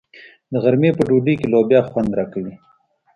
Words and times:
د 0.51 0.53
غرمې 0.63 0.91
په 0.97 1.03
ډوډۍ 1.07 1.33
کې 1.39 1.47
لوبیا 1.53 1.81
خوند 1.89 2.11
راکوي. 2.19 2.53